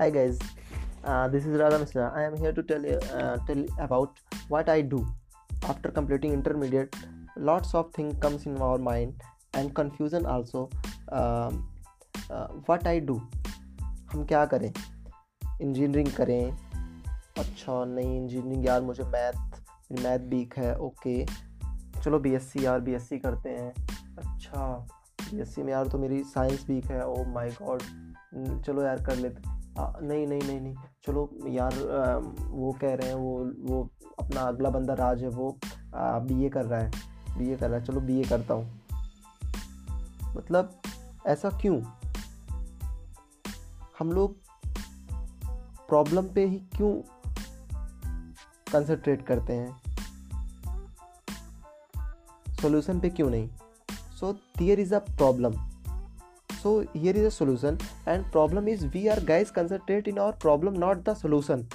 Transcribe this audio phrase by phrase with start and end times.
[0.00, 0.38] Hi guys,
[1.02, 2.16] uh, this is Radha Misra.
[2.16, 5.04] I am here to tell you uh, tell about what I do
[5.64, 6.94] after completing intermediate.
[7.36, 9.24] Lots of things comes in our mind
[9.54, 10.70] and confusion also.
[11.10, 11.66] Um,
[12.30, 13.18] uh, what I do,
[14.12, 14.70] हम क्या करें
[15.62, 16.50] engineering करें
[17.38, 19.60] अच्छा नहीं engineering यार मुझे math
[20.04, 21.24] math weak है okay
[22.02, 23.72] चलो बीएससी यार बीएससी करते हैं
[24.18, 24.72] अच्छा
[25.30, 27.82] बीएससी में यार तो मेरी साइंस वीक है ओ माय गॉड
[28.66, 31.74] चलो यार कर लेते नहीं नहीं नहीं नहीं। चलो यार
[32.50, 33.88] वो कह रहे हैं, वो वो
[34.18, 35.58] अपना अगला बंदा राज है, वो
[35.96, 36.90] बीए कर रहा है।
[37.38, 38.80] बीए कर रहा है, चलो बीए करता हूँ।
[40.36, 40.80] मतलब
[41.26, 41.82] ऐसा क्यों?
[43.98, 44.36] हम लोग
[45.88, 46.92] प्रॉब्लम पे ही क्यों
[48.72, 49.80] कंसंट्रेट करते हैं?
[52.54, 53.48] सॉल्यूशन पे क्यों नहीं?
[54.20, 55.67] So there is a problem
[56.62, 57.78] so here is a solution.
[58.06, 61.66] And problem is we are guys concentrate in our problem not the solution.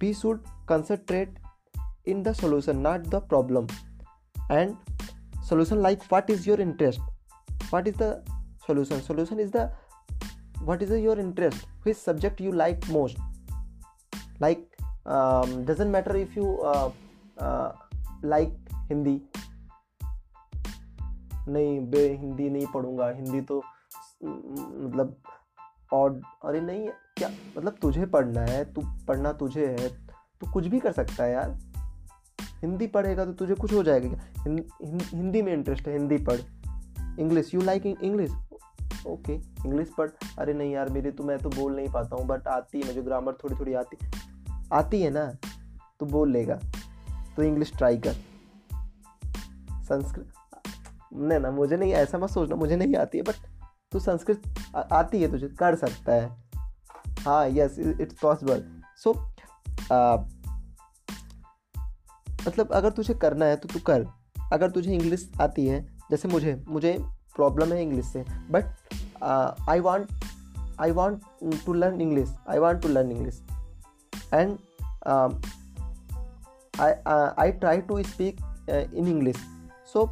[0.00, 1.30] We should concentrate
[2.04, 3.66] in the solution not the problem.
[4.50, 4.76] And
[5.42, 7.00] solution like what is your interest?
[7.70, 8.22] What is the
[8.66, 9.02] solution?
[9.02, 9.70] Solution is the
[10.60, 11.66] what is the, your interest?
[11.82, 13.16] Which subject you like most?
[14.40, 14.64] Like
[15.06, 16.90] um, doesn't matter if you uh,
[17.38, 17.72] uh,
[18.22, 18.52] like
[18.88, 19.22] hindi
[21.48, 23.62] नहीं बे हिंदी नहीं पढ़ूँगा। हिंदी तो
[24.24, 25.16] मतलब
[25.92, 30.80] और अरे नहीं क्या मतलब तुझे पढ़ना है तू पढ़ना तुझे है तू कुछ भी
[30.80, 31.58] कर सकता है यार।
[32.62, 34.42] हिंदी पढ़ेगा तो तुझे कुछ हो जाएगा क्या?
[34.42, 36.40] हिं, हिं, हिंदी में इंटरेस्ट है हिंदी पढ़।
[37.20, 38.30] English you like English
[39.06, 42.46] okay English पढ़। अरे नहीं यार मेरे तो मैं तो बोल नहीं पाता हूँ बट
[42.48, 43.96] आती है मुझे ग्रामर थोड़ी थोड़ी आती
[44.72, 45.26] आती है ना
[46.00, 46.58] तो बोल लेगा।
[47.36, 48.12] तो इंग्लिश ट्राई कर।
[49.84, 50.32] संस्कृत
[51.14, 53.34] नहीं ना, मुझे नहीं, ऐसा मत सोचना, मुझे नहीं आती है बट
[53.92, 54.42] तू संस्कृत
[54.92, 56.28] आती है तुझे, कर सकता है।
[57.20, 58.62] हाँ यस इट्स पॉसिबल
[58.98, 59.12] सो
[62.46, 64.06] मतलब अगर तुझे करना है तो तू कर।
[64.52, 65.80] अगर तुझे इंग्लिश आती है,
[66.10, 66.96] जैसे मुझे मुझे
[67.36, 68.64] प्रॉब्लम है इंग्लिश से but
[69.68, 70.10] I want
[70.80, 73.40] I want to learn English I want to learn English
[74.34, 74.56] and
[77.38, 78.36] I try to speak
[78.94, 79.36] in English
[79.92, 80.06] so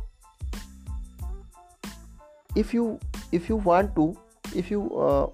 [2.54, 2.98] if you
[3.32, 4.16] if you want to
[4.54, 5.26] if you uh,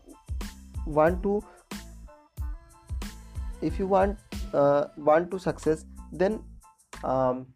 [0.86, 1.42] want to
[3.60, 4.18] if you want
[4.54, 6.40] uh, want to success then
[7.04, 7.46] um,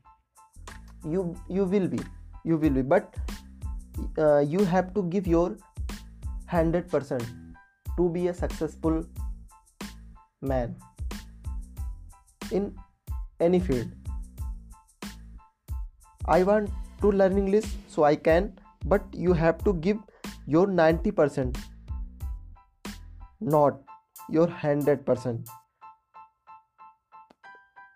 [1.04, 2.00] you you will be
[2.44, 2.82] you will be.
[2.82, 3.14] But
[4.18, 5.56] uh, you have to give your
[6.50, 7.26] 100%
[7.96, 9.04] to be a successful
[10.40, 10.76] man
[12.50, 12.74] in
[13.40, 13.88] any field.
[16.26, 16.70] I want
[17.02, 18.44] to learn english so i can
[18.84, 19.98] but you have to give
[20.46, 21.56] your 90%
[23.40, 23.80] not
[24.28, 25.46] your 100%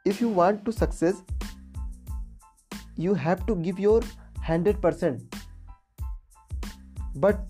[0.05, 1.23] if you want to success
[2.97, 4.01] you have to give your
[4.47, 5.21] 100%
[7.17, 7.41] but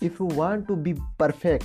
[0.00, 1.64] if you want to be perfect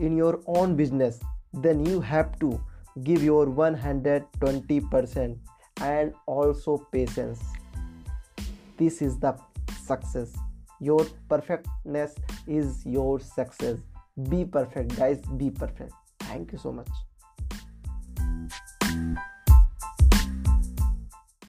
[0.00, 1.20] in your own business
[1.52, 2.60] then you have to
[3.02, 5.38] give your 120%
[5.82, 7.40] and also patience
[8.76, 9.36] this is the
[9.84, 10.34] success.
[10.80, 12.14] Your perfectness
[12.46, 13.78] is your success.
[14.28, 15.20] Be perfect guys.
[15.36, 15.92] Be perfect.
[16.20, 16.88] Thank you so much